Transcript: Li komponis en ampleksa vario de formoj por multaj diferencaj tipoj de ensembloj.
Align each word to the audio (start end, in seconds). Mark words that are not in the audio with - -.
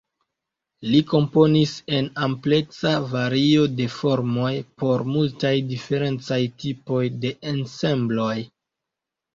Li 0.91 1.01
komponis 1.11 1.73
en 1.97 2.07
ampleksa 2.29 2.95
vario 3.13 3.67
de 3.83 3.87
formoj 3.99 4.51
por 4.83 5.07
multaj 5.13 5.55
diferencaj 5.75 6.43
tipoj 6.67 7.05
de 7.23 7.37
ensembloj. 7.55 8.35